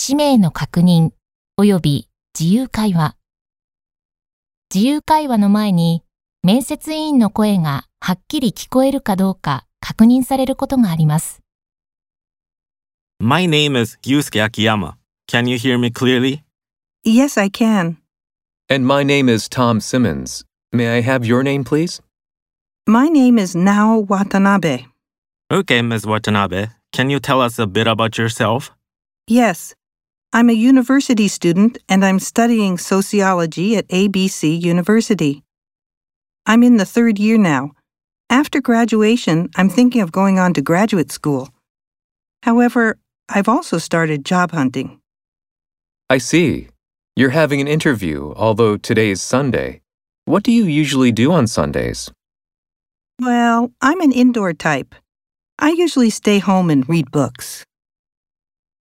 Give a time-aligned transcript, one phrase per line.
[0.00, 1.10] 氏名の確認
[1.58, 3.16] 及び自由会話。
[4.72, 6.04] 自由会話の前に
[6.44, 11.42] 面接委員の声がはっきり聞こえるかどうか確認されることがあります。
[13.18, 14.94] My name is Yusuke Akiyama.
[15.26, 16.44] Can you hear me clearly?
[17.04, 17.96] Yes, I can.
[18.70, 20.44] And my name is Tom Simmons.
[20.72, 22.00] May I have your name, please?
[22.86, 24.86] My name is Nao Watanabe.
[25.52, 26.06] Okay, Ms.
[26.06, 26.68] Watanabe.
[26.92, 28.70] Can you tell us a bit about yourself?
[29.26, 29.74] Yes,
[30.38, 35.42] I'm a university student and I'm studying sociology at ABC University.
[36.46, 37.72] I'm in the third year now.
[38.30, 41.48] After graduation, I'm thinking of going on to graduate school.
[42.44, 42.98] However,
[43.28, 45.00] I've also started job hunting.
[46.08, 46.68] I see.
[47.16, 49.80] You're having an interview, although today is Sunday.
[50.24, 52.12] What do you usually do on Sundays?
[53.18, 54.94] Well, I'm an indoor type.
[55.58, 57.64] I usually stay home and read books.